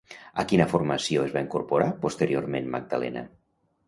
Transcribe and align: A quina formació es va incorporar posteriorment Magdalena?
A 0.43 0.43
quina 0.51 0.65
formació 0.69 1.25
es 1.29 1.35
va 1.35 1.43
incorporar 1.45 1.89
posteriorment 2.05 2.71
Magdalena? 2.77 3.23